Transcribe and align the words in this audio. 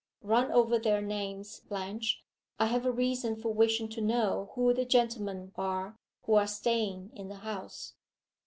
"Run 0.23 0.51
over 0.51 0.79
their 0.79 0.99
names, 0.99 1.59
Blanche. 1.59 2.23
I 2.57 2.65
have 2.65 2.87
a 2.87 2.91
reason 2.91 3.35
for 3.35 3.53
wishing 3.53 3.87
to 3.89 4.01
know 4.01 4.49
who 4.55 4.73
the 4.73 4.83
gentlemen 4.83 5.51
are 5.55 5.95
who 6.23 6.33
are 6.33 6.47
staying 6.47 7.11
in 7.13 7.27
the 7.29 7.35
house." 7.45 7.93